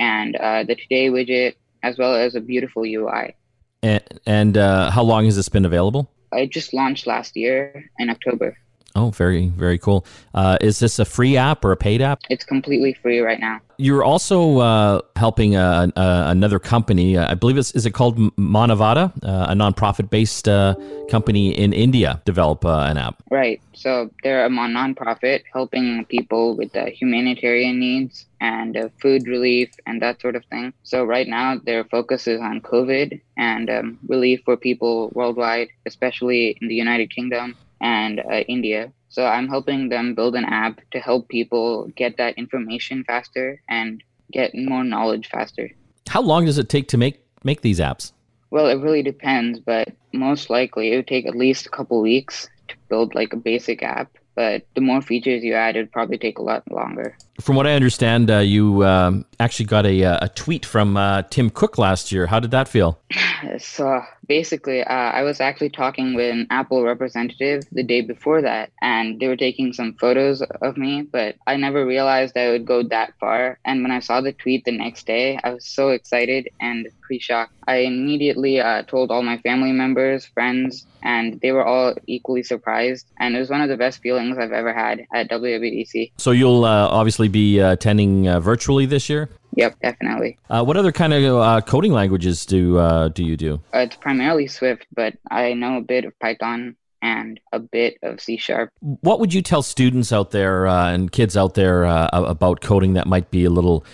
[0.00, 3.36] and uh, the Today widget, as well as a beautiful UI.
[3.84, 6.10] And, and uh, how long has this been available?
[6.32, 8.56] It just launched last year in October.
[8.98, 10.04] Oh, very, very cool.
[10.34, 12.18] Uh, is this a free app or a paid app?
[12.28, 13.60] It's completely free right now.
[13.76, 17.16] You're also uh, helping uh, uh, another company.
[17.16, 20.74] Uh, I believe it's is it called Manavada, uh, a nonprofit-based uh,
[21.08, 23.22] company in India, develop uh, an app.
[23.30, 23.62] Right.
[23.72, 30.20] So they're a nonprofit helping people with humanitarian needs and uh, food relief and that
[30.20, 30.72] sort of thing.
[30.82, 36.58] So right now their focus is on COVID and um, relief for people worldwide, especially
[36.60, 38.92] in the United Kingdom and uh, India.
[39.08, 44.02] So I'm helping them build an app to help people get that information faster and
[44.32, 45.70] get more knowledge faster.
[46.08, 48.12] How long does it take to make make these apps?
[48.50, 52.48] Well, it really depends, but most likely it would take at least a couple weeks
[52.68, 54.10] to build like a basic app.
[54.34, 57.16] But the more features you add, it'd probably take a lot longer.
[57.40, 61.22] From what I understand, uh, you um, actually got a, uh, a tweet from uh,
[61.22, 62.26] Tim Cook last year.
[62.26, 63.00] How did that feel?
[63.58, 68.70] So basically, uh, I was actually talking with an Apple representative the day before that,
[68.80, 72.82] and they were taking some photos of me, but I never realized I would go
[72.84, 73.58] that far.
[73.64, 77.20] And when I saw the tweet the next day, I was so excited and pretty
[77.20, 77.54] shocked.
[77.66, 83.06] I immediately uh, told all my family members, friends, and they were all equally surprised.
[83.18, 86.12] And it was one of the best feelings I've ever had at WWDC.
[86.18, 89.30] So you'll uh, obviously be uh, attending uh, virtually this year.
[89.58, 90.38] Yep, definitely.
[90.48, 93.60] Uh, what other kind of uh, coding languages do uh, do you do?
[93.74, 98.20] Uh, it's primarily Swift, but I know a bit of Python and a bit of
[98.20, 98.70] C Sharp.
[98.78, 102.92] What would you tell students out there uh, and kids out there uh, about coding
[102.94, 103.84] that might be a little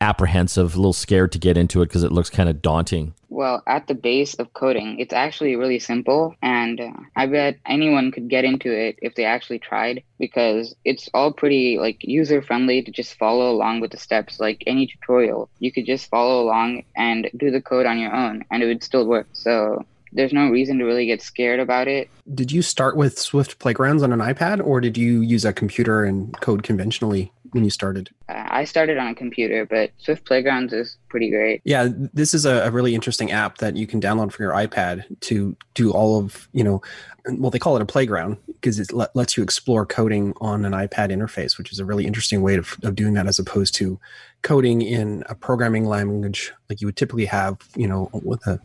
[0.00, 3.14] apprehensive, a little scared to get into it because it looks kind of daunting?
[3.28, 8.12] Well, at the base of coding, it's actually really simple, and uh, I bet anyone
[8.12, 12.82] could get into it if they actually tried because it's all pretty like user friendly
[12.82, 14.38] to just follow along with the steps.
[14.38, 18.44] Like any tutorial, you could just follow along and do the code on your own,
[18.50, 19.26] and it would still work.
[19.32, 22.08] So there's no reason to really get scared about it.
[22.32, 26.04] Did you start with Swift Playgrounds on an iPad, or did you use a computer
[26.04, 28.10] and code conventionally when you started?
[28.28, 31.62] Uh, I started on a computer, but Swift Playgrounds is pretty great.
[31.64, 35.04] Yeah, this is a, a really interesting app that you can download for your iPad
[35.20, 36.82] to do all of you know.
[37.26, 40.72] Well, they call it a playground because it let, lets you explore coding on an
[40.72, 43.98] iPad interface, which is a really interesting way of, of doing that as opposed to
[44.42, 48.60] coding in a programming language like you would typically have, you know, with a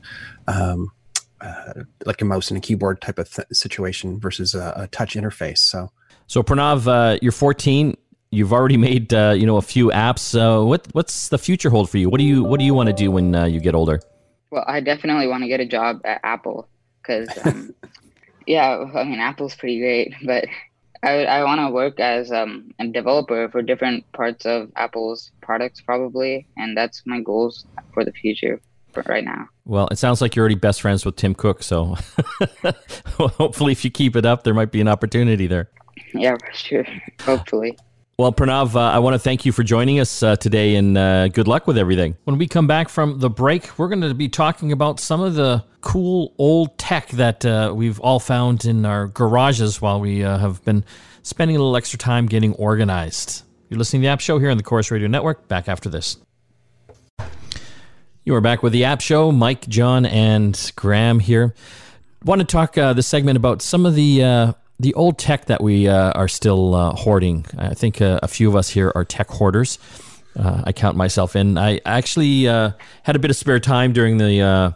[0.48, 0.92] um,
[1.42, 1.74] uh,
[2.06, 5.60] like a mouse and a keyboard type of th- situation versus a, a, touch interface.
[5.60, 5.90] So,
[6.28, 7.96] so Pranav, uh, you're 14.
[8.32, 10.36] You've already made uh, you know a few apps.
[10.38, 12.10] Uh, what what's the future hold for you?
[12.10, 14.00] What do you what do you want to do when uh, you get older?
[14.52, 16.68] Well, I definitely want to get a job at Apple
[17.02, 17.74] because, um,
[18.48, 20.46] yeah, I mean Apple's pretty great, but
[21.02, 25.82] I I want to work as um, a developer for different parts of Apple's products
[25.82, 28.62] probably, and that's my goals for the future
[29.08, 29.48] right now.
[29.66, 31.96] Well, it sounds like you're already best friends with Tim Cook, so
[33.18, 35.70] hopefully, if you keep it up, there might be an opportunity there.
[36.14, 36.86] Yeah, sure.
[37.22, 37.78] Hopefully.
[38.20, 41.30] Well, Pranav, uh, I want to thank you for joining us uh, today and uh,
[41.30, 42.18] good luck with everything.
[42.26, 45.36] When we come back from the break, we're going to be talking about some of
[45.36, 50.38] the cool old tech that uh, we've all found in our garages while we uh,
[50.38, 50.84] have been
[51.24, 53.44] spending a little extra time getting organized.
[53.70, 55.48] You're listening to the App Show here on the Corus Radio Network.
[55.48, 56.18] Back after this.
[58.26, 59.32] You are back with the App Show.
[59.32, 61.56] Mike, John, and Graham here.
[62.26, 65.88] Want to talk uh, this segment about some of the the old tech that we
[65.88, 67.46] uh, are still uh, hoarding.
[67.58, 69.78] I think uh, a few of us here are tech hoarders.
[70.38, 71.58] Uh, I count myself in.
[71.58, 74.76] I actually had a bit of spare time during the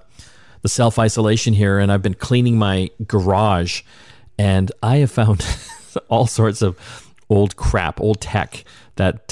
[0.62, 3.82] the self isolation here, and I've been cleaning my garage,
[4.38, 5.46] and I have found
[6.10, 6.78] all sorts of
[7.30, 8.63] old crap, old tech
[8.96, 9.30] that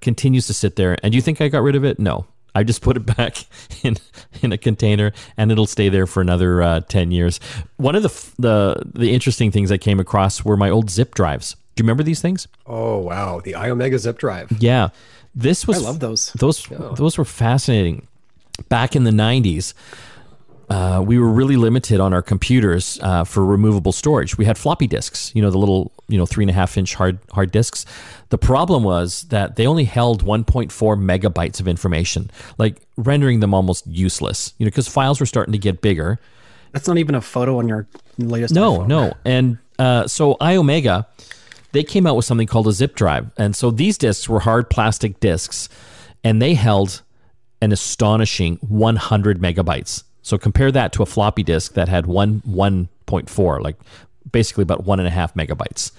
[0.00, 0.96] continues to sit there.
[1.02, 1.98] And you think I got rid of it?
[1.98, 3.44] No, I just put it back
[3.82, 3.96] in
[4.42, 7.40] in a container, and it'll stay there for another uh, ten years.
[7.76, 11.54] One of the the the interesting things I came across were my old zip drives.
[11.74, 12.48] Do you remember these things?
[12.66, 14.50] Oh wow, the Iomega zip drive.
[14.58, 14.88] Yeah,
[15.34, 15.78] this was.
[15.78, 16.32] I love those.
[16.32, 18.06] Those those were fascinating.
[18.68, 19.74] Back in the nineties,
[20.70, 24.38] uh, we were really limited on our computers uh, for removable storage.
[24.38, 26.94] We had floppy disks, you know, the little, you know, three and a half inch
[26.94, 27.84] hard hard disks.
[28.28, 33.84] The problem was that they only held 1.4 megabytes of information, like rendering them almost
[33.88, 34.54] useless.
[34.58, 36.20] You know, because files were starting to get bigger.
[36.70, 38.54] That's not even a photo on your latest.
[38.54, 38.86] No, iPhone.
[38.86, 41.04] no, and uh, so Iomega,
[41.72, 44.70] they came out with something called a zip drive, and so these disks were hard
[44.70, 45.68] plastic disks,
[46.22, 47.02] and they held
[47.60, 50.04] an astonishing 100 megabytes.
[50.30, 53.76] So compare that to a floppy disk that had one 1.4, like
[54.30, 55.90] basically about one and a half megabytes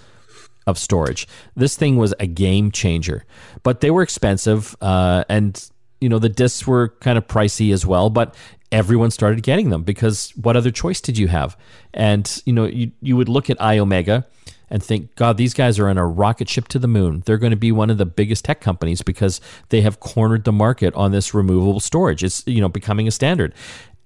[0.66, 1.28] of storage.
[1.54, 3.26] This thing was a game changer,
[3.64, 5.62] but they were expensive, uh, and
[6.00, 8.10] you know the discs were kind of pricey as well.
[8.10, 8.34] But
[8.72, 11.58] everyone started getting them because what other choice did you have?
[11.94, 14.24] And you know you you would look at Iomega
[14.72, 17.24] and think, God, these guys are on a rocket ship to the moon.
[17.26, 20.54] They're going to be one of the biggest tech companies because they have cornered the
[20.54, 22.24] market on this removable storage.
[22.24, 23.54] It's you know becoming a standard.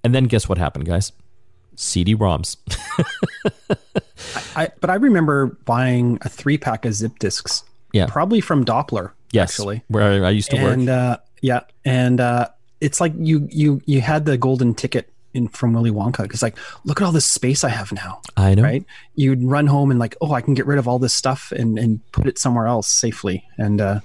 [0.05, 1.11] And then guess what happened, guys?
[1.77, 2.57] CD-ROMs.
[4.55, 7.63] I, but I remember buying a three pack of zip disks.
[7.91, 8.05] Yeah.
[8.05, 9.13] Probably from Doppler.
[9.31, 9.81] Yes, Actually.
[9.87, 10.73] where I used to work.
[10.73, 12.49] And uh, yeah, and uh,
[12.81, 16.55] it's like you you you had the golden ticket in from Willy Wonka because like
[16.83, 18.21] look at all this space I have now.
[18.37, 18.61] I know.
[18.61, 18.85] Right?
[19.15, 21.79] You'd run home and like oh I can get rid of all this stuff and
[21.79, 23.43] and put it somewhere else safely.
[23.57, 24.01] And uh,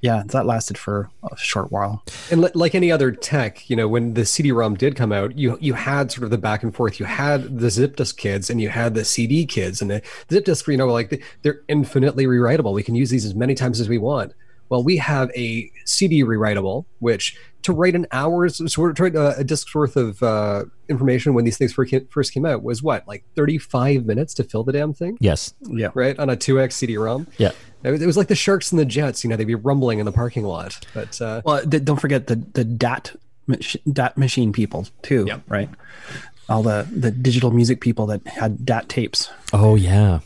[0.00, 2.02] yeah, that lasted for a short while.
[2.30, 5.58] And li- like any other tech, you know, when the CD-ROM did come out, you
[5.60, 6.98] you had sort of the back and forth.
[6.98, 10.36] You had the zip disk kids, and you had the CD kids, and the, the
[10.36, 12.72] zip disk, you know, like they're infinitely rewritable.
[12.72, 14.32] We can use these as many times as we want.
[14.70, 19.44] Well, we have a CD rewritable, which to write an hour's sort of a, a
[19.44, 24.06] disk's worth of uh, information when these things first came out was what like 35
[24.06, 25.18] minutes to fill the damn thing.
[25.20, 25.54] Yes.
[25.62, 25.90] Yeah.
[25.94, 27.26] Right on a 2x CD-ROM.
[27.38, 27.52] Yeah.
[27.82, 29.24] It was like the sharks and the jets.
[29.24, 30.84] You know, they'd be rumbling in the parking lot.
[30.92, 33.16] But uh, well, don't forget the the DAT
[33.90, 35.24] DAT machine people too.
[35.26, 35.42] Yep.
[35.48, 35.70] Right.
[36.48, 39.30] All the the digital music people that had DAT tapes.
[39.54, 40.20] Oh yeah.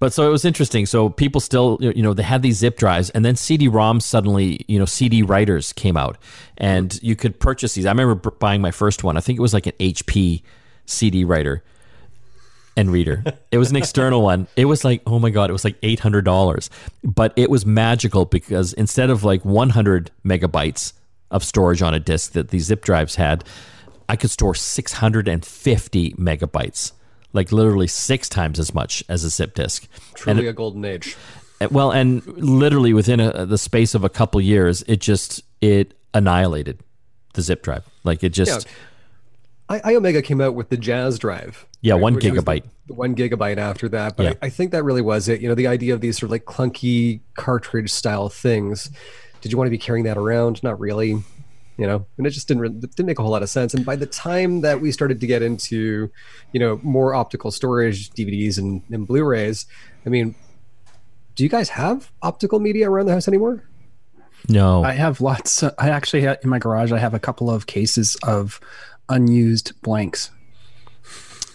[0.00, 0.86] But so it was interesting.
[0.86, 4.78] So people still, you know, they had these zip drives, and then CD-ROMs suddenly, you
[4.78, 6.16] know, CD writers came out,
[6.56, 7.84] and you could purchase these.
[7.84, 9.18] I remember buying my first one.
[9.18, 10.42] I think it was like an HP
[10.86, 11.62] CD writer
[12.76, 13.22] and reader.
[13.50, 14.48] It was an external one.
[14.56, 16.70] It was like, oh my god, it was like eight hundred dollars,
[17.04, 20.94] but it was magical because instead of like one hundred megabytes
[21.30, 23.44] of storage on a disk that these zip drives had,
[24.08, 26.92] I could store six hundred and fifty megabytes
[27.32, 29.86] like literally six times as much as a zip disk.
[30.14, 31.16] Truly and a golden age.
[31.60, 35.94] Uh, well, and literally within a, the space of a couple years, it just it
[36.14, 36.80] annihilated
[37.34, 37.84] the zip drive.
[38.04, 38.66] Like it just.
[38.66, 38.72] Yeah.
[39.68, 41.64] I, Iomega came out with the Jaz drive.
[41.80, 42.64] Yeah, right, one gigabyte.
[42.88, 44.32] The, one gigabyte after that, but yeah.
[44.42, 45.40] I, I think that really was it.
[45.40, 48.90] You know, the idea of these sort of like clunky cartridge style things.
[49.40, 50.60] Did you want to be carrying that around?
[50.64, 51.22] Not really
[51.80, 53.72] you know, and it just didn't didn't make a whole lot of sense.
[53.72, 56.10] And by the time that we started to get into,
[56.52, 59.64] you know, more optical storage, DVDs and, and Blu-rays,
[60.04, 60.34] I mean,
[61.34, 63.64] do you guys have optical media around the house anymore?
[64.46, 65.62] No, I have lots.
[65.62, 66.92] I actually have, in my garage.
[66.92, 68.60] I have a couple of cases of
[69.08, 70.30] unused blanks.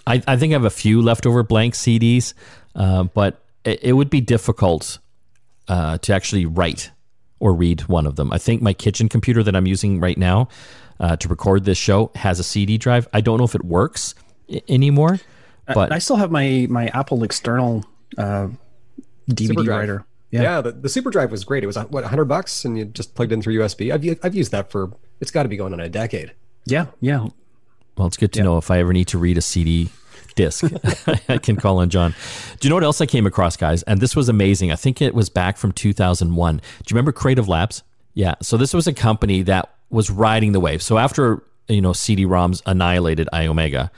[0.07, 2.33] I, I think I have a few leftover blank CDs,
[2.73, 4.97] uh, but it, it, would be difficult
[5.67, 6.91] uh, to actually write
[7.45, 8.33] or read one of them.
[8.33, 10.47] I think my kitchen computer that I'm using right now
[10.99, 13.07] uh, to record this show has a CD drive.
[13.13, 14.15] I don't know if it works
[14.51, 15.19] I- anymore,
[15.67, 17.85] but I, I, still have my my Apple external
[18.17, 18.47] uh,
[19.29, 20.05] DVD writer.
[20.31, 21.63] Yeah, yeah the, the Super Drive was great.
[21.63, 23.93] It was what 100 bucks, and you just plugged in through USB.
[23.93, 26.33] I've I've used that for it's got to be going on a decade.
[26.65, 27.27] Yeah, yeah.
[27.95, 28.45] Well, it's good to yeah.
[28.45, 29.91] know if I ever need to read a CD
[30.35, 30.63] disc.
[31.29, 32.13] I can call on John.
[32.59, 33.83] Do you know what else I came across, guys?
[33.83, 34.71] And this was amazing.
[34.71, 36.57] I think it was back from 2001.
[36.57, 37.83] Do you remember Creative Labs?
[38.13, 38.35] Yeah.
[38.41, 40.81] So this was a company that was riding the wave.
[40.81, 43.89] So after you know CD-ROMs annihilated Iomega,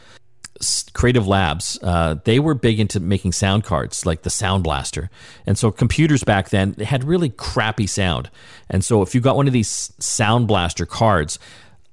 [0.94, 5.10] Creative Labs, uh, they were big into making sound cards like the Sound Blaster.
[5.46, 8.30] And so computers back then had really crappy sound.
[8.70, 11.38] And so if you got one of these Sound Blaster cards,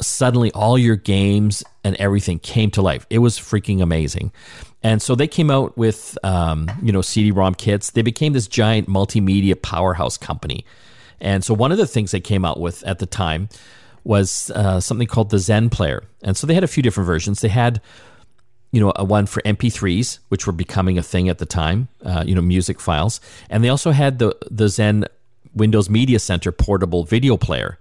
[0.00, 3.06] suddenly all your games and everything came to life.
[3.10, 4.32] It was freaking amazing.
[4.82, 7.90] And so they came out with, um, you know, CD-ROM kits.
[7.90, 10.64] They became this giant multimedia powerhouse company.
[11.20, 13.48] And so one of the things they came out with at the time
[14.02, 16.04] was uh, something called the Zen Player.
[16.22, 17.40] And so they had a few different versions.
[17.40, 17.80] They had,
[18.72, 22.24] you know, a one for MP3s, which were becoming a thing at the time, uh,
[22.26, 23.20] you know, music files.
[23.48, 25.06] And they also had the the Zen
[25.54, 27.78] Windows Media Center portable video player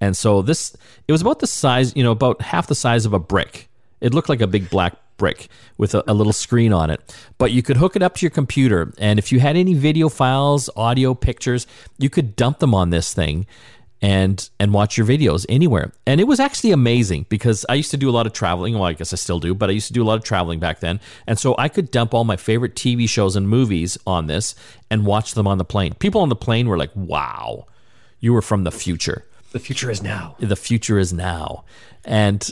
[0.00, 3.12] and so this, it was about the size, you know, about half the size of
[3.12, 3.68] a brick.
[4.00, 7.14] It looked like a big black brick with a, a, little screen on it.
[7.36, 8.94] But you could hook it up to your computer.
[8.98, 11.66] And if you had any video files, audio, pictures,
[11.98, 13.46] you could dump them on this thing
[14.00, 15.92] and and watch your videos anywhere.
[16.06, 18.74] And it was actually amazing because I used to do a lot of traveling.
[18.74, 20.60] Well, I guess I still do, but I used to do a lot of traveling
[20.60, 21.00] back then.
[21.26, 24.54] And so I could dump all my favorite TV shows and movies on this
[24.90, 25.94] and watch them on the plane.
[25.94, 27.66] People on the plane were like, "Wow,
[28.20, 30.36] you were from the future." The future is now.
[30.38, 31.64] The future is now.
[32.04, 32.48] And,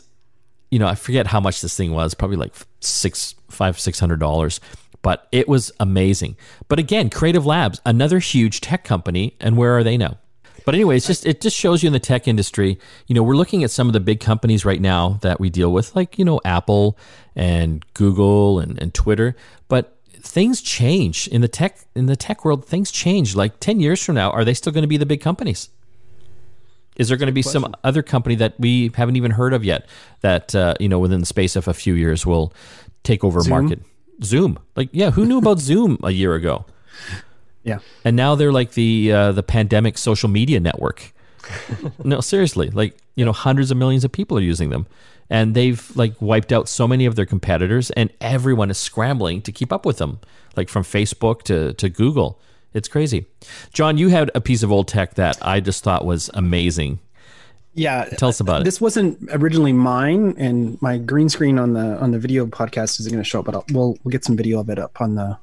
[0.70, 4.20] you know, I forget how much this thing was, probably like six, five, six hundred
[4.20, 4.60] dollars.
[5.02, 6.36] But it was amazing.
[6.68, 10.18] But again, Creative Labs, another huge tech company, and where are they now?
[10.64, 12.80] But anyway, it's just it just shows you in the tech industry.
[13.06, 15.72] You know, we're looking at some of the big companies right now that we deal
[15.72, 16.98] with, like you know Apple
[17.36, 19.36] and Google and, and Twitter.
[19.68, 22.66] But things change in the tech in the tech world.
[22.66, 23.36] Things change.
[23.36, 25.68] Like ten years from now, are they still going to be the big companies?
[26.96, 29.86] Is there going to be some other company that we haven't even heard of yet
[30.20, 32.52] that uh, you know within the space of a few years will
[33.02, 33.50] take over Zoom?
[33.50, 33.80] market?
[34.22, 36.64] Zoom, like yeah, who knew about Zoom a year ago?
[37.66, 41.12] Yeah, and now they're like the uh, the pandemic social media network.
[42.04, 44.86] no, seriously, like you know, hundreds of millions of people are using them,
[45.28, 49.50] and they've like wiped out so many of their competitors, and everyone is scrambling to
[49.50, 50.20] keep up with them,
[50.54, 52.40] like from Facebook to to Google.
[52.76, 53.24] It's crazy.
[53.72, 57.00] John, you had a piece of old tech that I just thought was amazing.
[57.72, 58.64] Yeah, tell us about it.
[58.64, 63.10] This wasn't originally mine, and my green screen on the on the video podcast isn't
[63.10, 65.14] going to show up, but I'll, we'll we'll get some video of it up on
[65.14, 65.38] the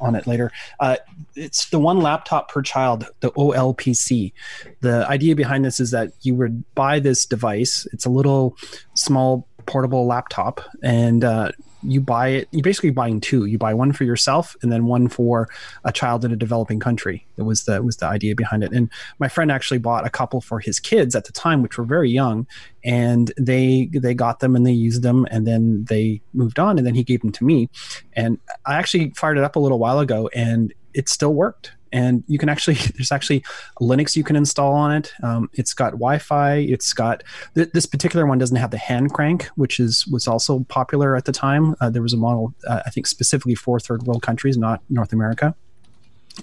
[0.00, 0.50] on it later.
[0.80, 0.96] Uh,
[1.34, 4.32] it's the one laptop per child, the OLPC.
[4.80, 7.86] The idea behind this is that you would buy this device.
[7.92, 8.56] It's a little
[8.94, 11.52] small portable laptop, and uh,
[11.82, 12.48] you buy it.
[12.50, 13.44] You're basically buying two.
[13.44, 15.48] You buy one for yourself, and then one for
[15.84, 17.26] a child in a developing country.
[17.36, 18.72] That was the was the idea behind it.
[18.72, 21.84] And my friend actually bought a couple for his kids at the time, which were
[21.84, 22.46] very young,
[22.84, 26.86] and they they got them and they used them, and then they moved on, and
[26.86, 27.68] then he gave them to me,
[28.14, 32.24] and I actually fired it up a little while ago, and it still worked and
[32.26, 33.42] you can actually there's actually
[33.80, 35.12] linux you can install on it.
[35.22, 37.22] Um, it's got wi-fi it's got
[37.54, 41.24] th- this particular one doesn't have the hand crank which is was also popular at
[41.24, 41.74] the time.
[41.80, 45.12] Uh, there was a model uh, i think specifically for third world countries not north
[45.12, 45.54] america.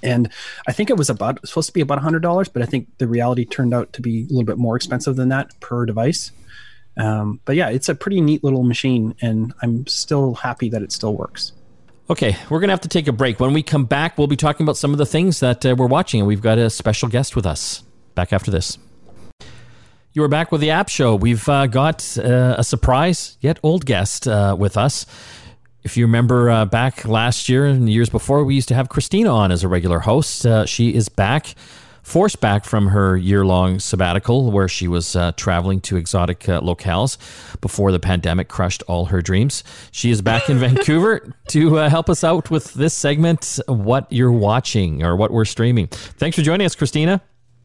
[0.03, 0.29] And
[0.67, 3.45] i think it was about supposed to be about $100 but i think the reality
[3.45, 6.31] turned out to be a little bit more expensive than that per device.
[6.97, 10.93] Um, but yeah it's a pretty neat little machine and i'm still happy that it
[10.93, 11.51] still works
[12.07, 13.39] Okay, we're going to have to take a break.
[13.39, 15.87] When we come back, we'll be talking about some of the things that uh, we're
[15.87, 17.81] watching, and we've got a special guest with us.
[18.13, 18.77] Back after this.
[20.13, 21.15] You are back with the App Show.
[21.15, 25.07] We've uh, got uh, a surprise, yet old guest uh, with us.
[25.81, 29.33] If you remember uh, back last year and years before, we used to have Christina
[29.33, 30.45] on as a regular host.
[30.45, 31.55] Uh, she is back
[32.05, 36.61] forced back from her year long sabbatical where she was uh, traveling to exotic uh,
[36.61, 37.17] locales
[37.61, 39.63] before the pandemic crushed all her dreams.
[39.91, 44.31] She is back in Vancouver to uh, help us out with this segment What You're
[44.31, 45.87] Watching or What We're Streaming.
[45.87, 47.21] Thanks for joining us, Christina.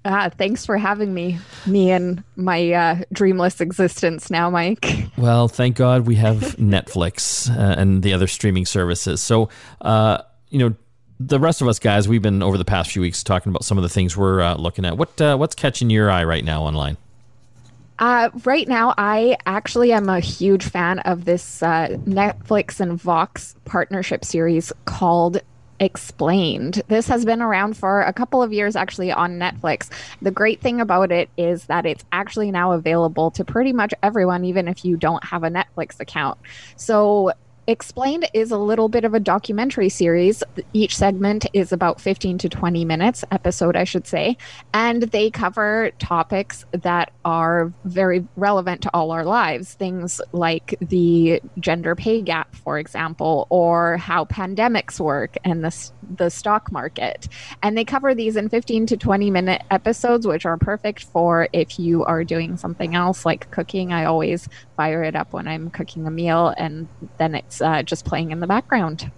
[0.06, 4.86] Uh, thanks for having me, me and my uh, dreamless existence now, Mike.
[5.18, 9.20] Well, thank God we have Netflix uh, and the other streaming services.
[9.20, 9.50] So,
[9.82, 10.74] uh, you know,
[11.20, 13.76] the rest of us guys, we've been over the past few weeks talking about some
[13.76, 14.96] of the things we're uh, looking at.
[14.96, 16.96] What uh, what's catching your eye right now online?
[17.98, 23.54] Uh, right now, I actually am a huge fan of this uh, Netflix and Vox
[23.66, 25.42] partnership series called
[25.80, 26.82] Explained.
[26.88, 29.90] This has been around for a couple of years actually on Netflix.
[30.22, 34.46] The great thing about it is that it's actually now available to pretty much everyone,
[34.46, 36.38] even if you don't have a Netflix account.
[36.76, 37.32] So
[37.70, 40.42] Explained is a little bit of a documentary series.
[40.72, 44.36] Each segment is about 15 to 20 minutes, episode, I should say.
[44.74, 49.74] And they cover topics that are very relevant to all our lives.
[49.74, 56.28] Things like the gender pay gap, for example, or how pandemics work and the, the
[56.28, 57.28] stock market.
[57.62, 61.78] And they cover these in 15 to 20 minute episodes, which are perfect for if
[61.78, 63.92] you are doing something else like cooking.
[63.92, 68.04] I always fire it up when I'm cooking a meal, and then it's uh, just
[68.04, 69.10] playing in the background.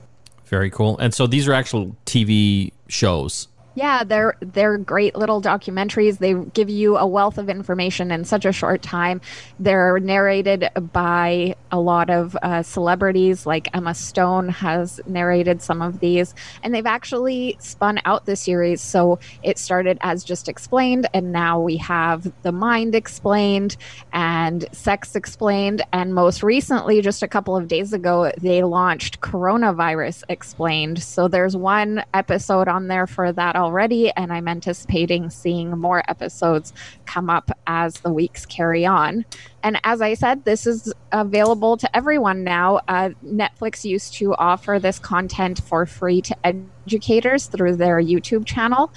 [0.44, 0.98] Very cool.
[0.98, 3.48] And so these are actual TV shows.
[3.74, 6.18] Yeah, they're they're great little documentaries.
[6.18, 9.22] They give you a wealth of information in such a short time.
[9.58, 16.00] They're narrated by a lot of uh, celebrities, like Emma Stone has narrated some of
[16.00, 18.82] these, and they've actually spun out the series.
[18.82, 23.78] So it started as just explained, and now we have the mind explained
[24.12, 30.24] and sex explained, and most recently, just a couple of days ago, they launched coronavirus
[30.28, 31.02] explained.
[31.02, 36.72] So there's one episode on there for that already, and I'm anticipating seeing more episodes
[37.06, 39.24] come up as the weeks carry on.
[39.62, 42.80] And as I said, this is available to everyone now.
[42.88, 48.92] Uh, Netflix used to offer this content for free to educators through their YouTube channel,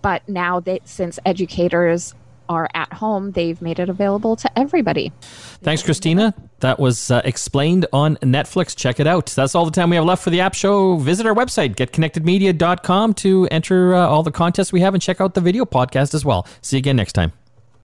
[0.00, 2.14] but now that since educators
[2.48, 5.12] are at home, they've made it available to everybody.
[5.62, 6.34] Thanks, Christina.
[6.60, 8.74] That was uh, explained on Netflix.
[8.76, 9.26] Check it out.
[9.26, 10.96] That's all the time we have left for the app show.
[10.96, 15.34] Visit our website, getconnectedmedia.com, to enter uh, all the contests we have and check out
[15.34, 16.46] the video podcast as well.
[16.62, 17.32] See you again next time.